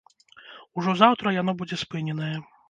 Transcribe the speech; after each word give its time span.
Ужо 0.79 0.95
заўтра 1.01 1.35
яно 1.41 1.55
будзе 1.61 1.81
спыненае. 1.83 2.33